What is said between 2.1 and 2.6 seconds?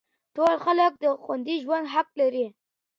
لري.